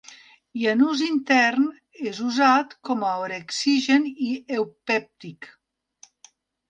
I 0.59 0.63
en 0.69 0.79
ús 0.85 1.01
intern, 1.07 1.67
és 2.11 2.21
usat 2.29 2.73
com 2.89 3.05
orexigen 3.09 4.09
i 4.29 4.31
eupèptic. 4.59 5.51